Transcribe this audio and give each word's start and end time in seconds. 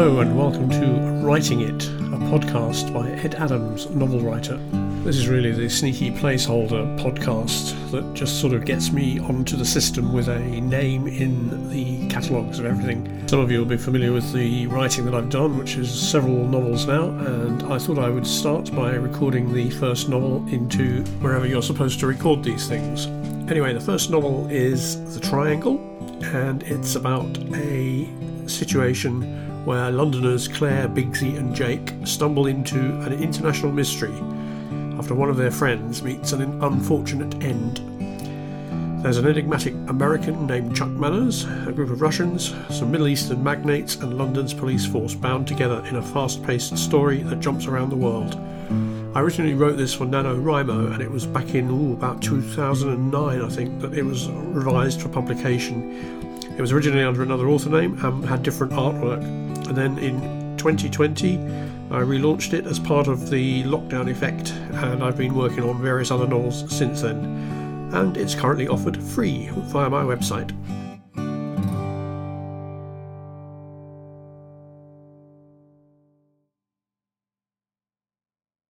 Writing 0.00 1.60
It, 1.60 1.84
a 1.84 2.18
podcast 2.30 2.90
by 2.94 3.10
Ed 3.10 3.34
Adams, 3.34 3.90
novel 3.90 4.20
writer. 4.20 4.56
This 5.04 5.16
is 5.16 5.28
really 5.28 5.52
the 5.52 5.68
sneaky 5.68 6.10
placeholder 6.10 6.98
podcast 6.98 7.74
that 7.90 8.14
just 8.14 8.40
sort 8.40 8.54
of 8.54 8.64
gets 8.64 8.92
me 8.92 9.18
onto 9.20 9.58
the 9.58 9.64
system 9.66 10.14
with 10.14 10.28
a 10.28 10.38
name 10.38 11.06
in 11.06 11.68
the 11.68 12.08
catalogues 12.08 12.58
of 12.58 12.64
everything. 12.64 13.28
Some 13.28 13.40
of 13.40 13.50
you 13.50 13.58
will 13.58 13.66
be 13.66 13.76
familiar 13.76 14.10
with 14.10 14.32
the 14.32 14.66
writing 14.68 15.04
that 15.04 15.14
I've 15.14 15.28
done, 15.28 15.58
which 15.58 15.76
is 15.76 15.90
several 15.90 16.46
novels 16.46 16.86
now, 16.86 17.10
and 17.10 17.62
I 17.64 17.78
thought 17.78 17.98
I 17.98 18.08
would 18.08 18.26
start 18.26 18.74
by 18.74 18.94
recording 18.94 19.52
the 19.52 19.68
first 19.68 20.08
novel 20.08 20.46
into 20.48 21.04
wherever 21.20 21.46
you're 21.46 21.60
supposed 21.60 22.00
to 22.00 22.06
record 22.06 22.42
these 22.42 22.66
things. 22.66 23.06
Anyway, 23.50 23.74
the 23.74 23.80
first 23.80 24.08
novel 24.08 24.48
is 24.50 25.14
The 25.14 25.20
Triangle, 25.20 25.78
and 26.22 26.62
it's 26.62 26.94
about 26.94 27.36
a 27.52 28.08
situation 28.48 29.49
where 29.64 29.90
Londoners 29.90 30.48
Claire, 30.48 30.88
Bigsy, 30.88 31.36
and 31.36 31.54
Jake 31.54 31.92
stumble 32.04 32.46
into 32.46 32.78
an 32.78 33.12
international 33.12 33.72
mystery 33.72 34.14
after 34.98 35.14
one 35.14 35.30
of 35.30 35.36
their 35.36 35.50
friends 35.50 36.02
meets 36.02 36.32
an 36.32 36.42
unfortunate 36.62 37.42
end. 37.42 37.78
There's 39.02 39.16
an 39.16 39.26
enigmatic 39.26 39.72
American 39.88 40.46
named 40.46 40.76
Chuck 40.76 40.90
Manners, 40.90 41.44
a 41.66 41.72
group 41.72 41.88
of 41.88 42.02
Russians, 42.02 42.54
some 42.68 42.90
Middle 42.90 43.08
Eastern 43.08 43.42
magnates, 43.42 43.96
and 43.96 44.18
London's 44.18 44.52
police 44.52 44.84
force 44.84 45.14
bound 45.14 45.48
together 45.48 45.82
in 45.86 45.96
a 45.96 46.02
fast 46.02 46.42
paced 46.42 46.76
story 46.76 47.22
that 47.22 47.40
jumps 47.40 47.66
around 47.66 47.88
the 47.88 47.96
world. 47.96 48.38
I 49.14 49.20
originally 49.20 49.54
wrote 49.54 49.78
this 49.78 49.94
for 49.94 50.04
NaNoWriMo, 50.04 50.92
and 50.92 51.02
it 51.02 51.10
was 51.10 51.24
back 51.24 51.54
in 51.54 51.70
ooh, 51.70 51.94
about 51.94 52.20
2009, 52.20 53.42
I 53.42 53.48
think, 53.48 53.80
that 53.80 53.94
it 53.94 54.04
was 54.04 54.28
revised 54.28 55.00
for 55.00 55.08
publication. 55.08 56.29
It 56.60 56.64
was 56.64 56.72
originally 56.72 57.04
under 57.04 57.22
another 57.22 57.48
author 57.48 57.70
name 57.70 57.98
and 58.04 58.22
had 58.22 58.42
different 58.42 58.74
artwork. 58.74 59.24
And 59.66 59.74
then 59.74 59.96
in 59.96 60.20
2020, 60.58 61.38
I 61.90 62.02
relaunched 62.02 62.52
it 62.52 62.66
as 62.66 62.78
part 62.78 63.08
of 63.08 63.30
the 63.30 63.64
lockdown 63.64 64.10
effect, 64.10 64.52
and 64.72 65.02
I've 65.02 65.16
been 65.16 65.34
working 65.34 65.62
on 65.62 65.80
various 65.80 66.10
other 66.10 66.26
novels 66.26 66.70
since 66.70 67.00
then. 67.00 67.24
And 67.94 68.14
it's 68.18 68.34
currently 68.34 68.68
offered 68.68 69.02
free 69.02 69.48
via 69.54 69.88
my 69.88 70.02
website. 70.02 70.54